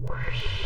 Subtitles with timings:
[0.00, 0.59] Whoosh.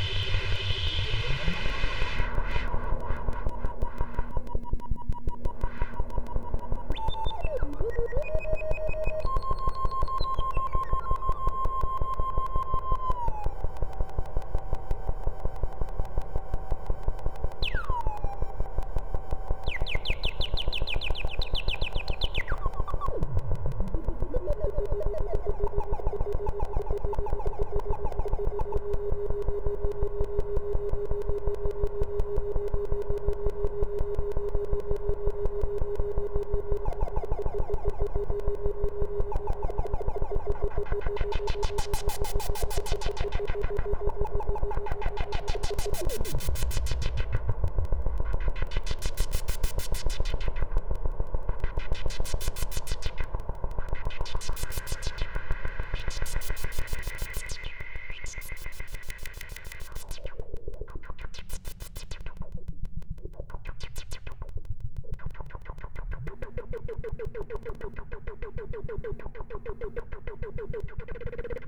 [67.16, 67.28] Thank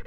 [0.00, 0.05] you.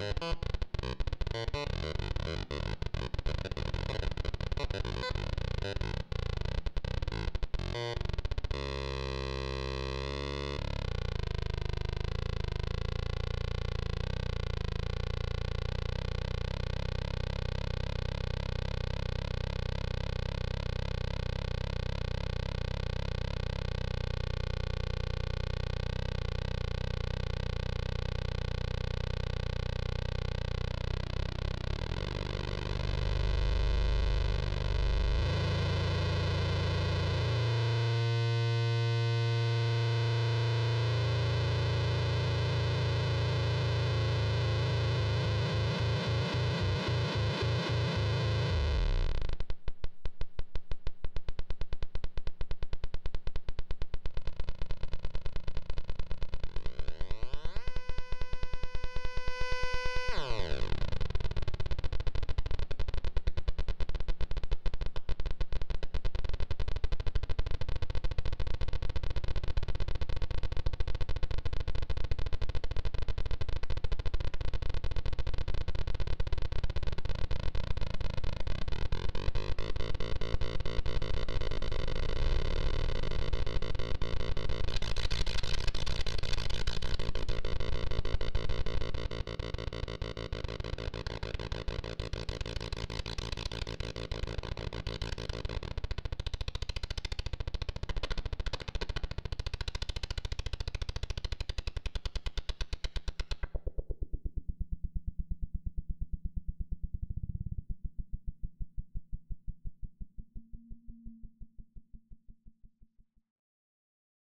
[0.00, 0.51] Thank you.